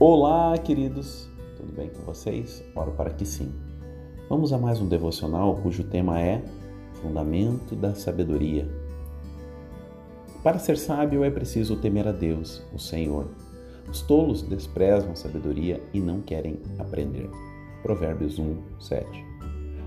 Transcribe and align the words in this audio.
Olá, 0.00 0.58
queridos, 0.58 1.30
tudo 1.56 1.72
bem 1.72 1.88
com 1.88 2.02
vocês? 2.02 2.64
Oro 2.74 2.90
para 2.96 3.10
que 3.10 3.24
sim. 3.24 3.54
Vamos 4.28 4.52
a 4.52 4.58
mais 4.58 4.80
um 4.80 4.88
devocional 4.88 5.54
cujo 5.54 5.84
tema 5.84 6.20
é 6.20 6.42
Fundamento 6.94 7.76
da 7.76 7.94
Sabedoria. 7.94 8.68
Para 10.42 10.58
ser 10.58 10.76
sábio 10.78 11.22
é 11.22 11.30
preciso 11.30 11.76
temer 11.76 12.08
a 12.08 12.12
Deus, 12.12 12.60
o 12.74 12.78
Senhor. 12.78 13.28
Os 13.88 14.02
tolos 14.02 14.42
desprezam 14.42 15.12
a 15.12 15.14
sabedoria 15.14 15.80
e 15.94 16.00
não 16.00 16.20
querem 16.20 16.60
aprender. 16.76 17.30
Provérbios 17.80 18.36
1, 18.36 18.80
7. 18.80 19.06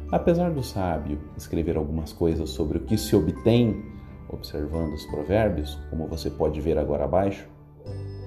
Apesar 0.09 0.51
do 0.51 0.63
sábio 0.63 1.19
escrever 1.35 1.75
algumas 1.75 2.13
coisas 2.13 2.49
sobre 2.51 2.77
o 2.77 2.81
que 2.85 2.97
se 2.97 3.13
obtém 3.13 3.83
observando 4.29 4.93
os 4.93 5.05
provérbios, 5.07 5.77
como 5.89 6.07
você 6.07 6.29
pode 6.29 6.61
ver 6.61 6.77
agora 6.77 7.03
abaixo, 7.03 7.56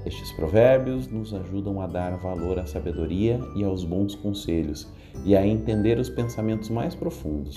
estes 0.05 0.33
provérbios 0.33 1.09
nos 1.09 1.35
ajudam 1.35 1.81
a 1.81 1.87
dar 1.87 2.17
valor 2.17 2.59
à 2.59 2.65
sabedoria 2.65 3.39
e 3.55 3.63
aos 3.63 3.85
bons 3.85 4.15
conselhos 4.15 4.89
e 5.25 5.37
a 5.37 5.47
entender 5.47 5.99
os 5.99 6.09
pensamentos 6.09 6.71
mais 6.71 6.95
profundos. 6.95 7.55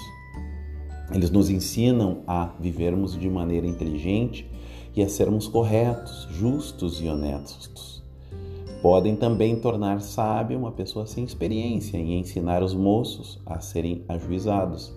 Eles 1.14 1.30
nos 1.30 1.50
ensinam 1.50 2.22
a 2.28 2.54
vivermos 2.60 3.18
de 3.18 3.30
maneira 3.30 3.66
inteligente 3.66 4.50
e 4.96 5.02
a 5.02 5.08
sermos 5.08 5.48
corretos, 5.48 6.28
justos 6.32 7.02
e 7.02 7.08
honestos. 7.08 8.04
Podem 8.82 9.16
também 9.16 9.56
tornar 9.56 10.02
sábio 10.02 10.58
uma 10.58 10.72
pessoa 10.72 11.06
sem 11.06 11.24
experiência 11.24 11.98
e 11.98 12.14
ensinar 12.14 12.62
os 12.62 12.74
moços 12.74 13.40
a 13.46 13.62
serem 13.62 14.04
ajuizados. 14.10 14.94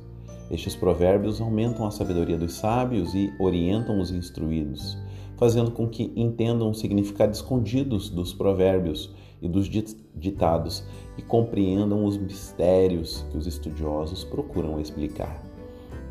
Estes 0.50 0.74
provérbios 0.74 1.40
aumentam 1.40 1.86
a 1.86 1.90
sabedoria 1.92 2.36
dos 2.36 2.54
sábios 2.54 3.14
e 3.14 3.32
orientam 3.38 4.00
os 4.00 4.10
instruídos 4.10 4.98
fazendo 5.36 5.70
com 5.70 5.86
que 5.88 6.12
entendam 6.16 6.70
os 6.70 6.78
significados 6.78 7.38
escondidos 7.38 8.08
dos 8.08 8.32
provérbios 8.32 9.14
e 9.40 9.48
dos 9.48 9.68
ditados 10.14 10.84
e 11.18 11.22
compreendam 11.22 12.04
os 12.04 12.16
mistérios 12.16 13.24
que 13.30 13.36
os 13.36 13.46
estudiosos 13.46 14.24
procuram 14.24 14.80
explicar. 14.80 15.42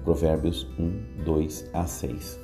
Provérbios 0.04 0.68
1, 0.80 1.24
2 1.24 1.70
a 1.74 1.86
6. 1.86 2.40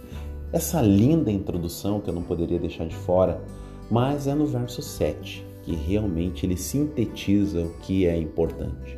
Essa 0.52 0.82
linda 0.82 1.32
introdução 1.32 2.02
que 2.02 2.10
eu 2.10 2.14
não 2.14 2.24
poderia 2.24 2.60
deixar 2.60 2.88
de 2.88 2.96
fora, 2.96 3.42
mas 3.90 4.28
é 4.28 4.34
no 4.34 4.46
verso 4.46 4.82
7 4.82 5.46
que 5.64 5.76
realmente 5.76 6.46
ele 6.46 6.58
sintetiza 6.58 7.62
o 7.62 7.74
que 7.82 8.08
é 8.08 8.18
importante. 8.18 8.98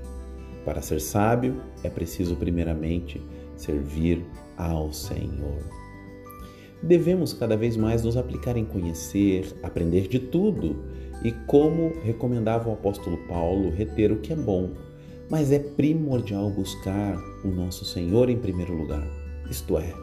Para 0.63 0.81
ser 0.81 1.01
sábio, 1.01 1.61
é 1.83 1.89
preciso 1.89 2.37
primeiramente 2.37 3.21
servir 3.57 4.25
ao 4.57 4.93
Senhor 4.93 5.82
devemos 6.83 7.33
cada 7.33 7.55
vez 7.55 7.77
mais 7.77 8.03
nos 8.03 8.17
aplicar 8.17 8.57
em 8.57 8.65
conhecer, 8.65 9.55
aprender 9.63 10.07
de 10.09 10.19
tudo 10.19 10.83
e, 11.23 11.31
como 11.31 11.93
recomendava 12.03 12.69
o 12.69 12.73
apóstolo 12.73 13.17
Paulo, 13.27 13.71
reter 13.71 14.11
o 14.11 14.19
que 14.19 14.33
é 14.33 14.35
bom. 14.35 14.71
Mas 15.29 15.51
é 15.51 15.59
primordial 15.59 16.49
buscar 16.49 17.17
o 17.45 17.47
nosso 17.47 17.85
Senhor 17.85 18.29
em 18.29 18.37
primeiro 18.37 18.75
lugar, 18.75 19.07
isto 19.49 19.77
é, 19.77 19.93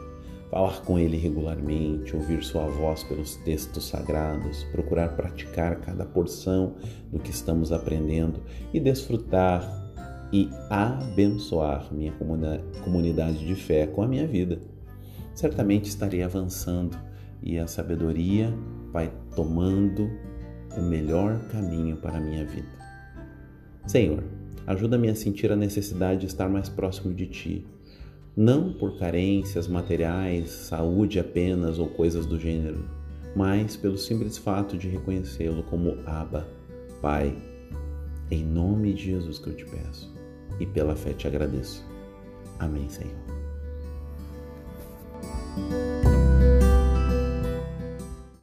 falar 0.49 0.81
com 0.81 0.97
Ele 0.97 1.15
regularmente, 1.15 2.15
ouvir 2.15 2.43
Sua 2.43 2.65
voz 2.65 3.03
pelos 3.03 3.35
textos 3.37 3.87
sagrados, 3.87 4.63
procurar 4.71 5.15
praticar 5.15 5.79
cada 5.79 6.03
porção 6.03 6.73
do 7.11 7.19
que 7.19 7.29
estamos 7.29 7.71
aprendendo 7.71 8.41
e 8.73 8.79
desfrutar 8.79 9.79
e 10.33 10.49
abençoar 10.69 11.93
minha 11.93 12.13
comunidade 12.83 13.45
de 13.45 13.53
fé 13.53 13.85
com 13.85 14.01
a 14.01 14.07
minha 14.07 14.25
vida 14.25 14.59
certamente 15.33 15.89
estarei 15.89 16.23
avançando 16.23 16.97
e 17.41 17.57
a 17.57 17.67
sabedoria 17.67 18.53
vai 18.91 19.11
tomando 19.35 20.09
o 20.77 20.81
melhor 20.81 21.39
caminho 21.49 21.97
para 21.97 22.17
a 22.17 22.19
minha 22.19 22.45
vida. 22.45 22.69
Senhor, 23.87 24.23
ajuda-me 24.67 25.09
a 25.09 25.15
sentir 25.15 25.51
a 25.51 25.55
necessidade 25.55 26.21
de 26.21 26.27
estar 26.27 26.49
mais 26.49 26.69
próximo 26.69 27.13
de 27.13 27.25
Ti, 27.27 27.65
não 28.35 28.71
por 28.73 28.97
carências 28.97 29.67
materiais, 29.67 30.49
saúde 30.49 31.19
apenas 31.19 31.79
ou 31.79 31.87
coisas 31.87 32.25
do 32.25 32.39
gênero, 32.39 32.85
mas 33.35 33.75
pelo 33.75 33.97
simples 33.97 34.37
fato 34.37 34.77
de 34.77 34.87
reconhecê-lo 34.87 35.63
como 35.63 35.97
Abba, 36.05 36.47
Pai. 37.01 37.35
Em 38.29 38.45
nome 38.45 38.93
de 38.93 39.07
Jesus 39.07 39.39
que 39.39 39.49
eu 39.49 39.55
te 39.55 39.65
peço 39.65 40.13
e 40.57 40.65
pela 40.65 40.95
fé 40.95 41.11
te 41.11 41.27
agradeço. 41.27 41.85
Amém, 42.59 42.87
Senhor. 42.87 43.40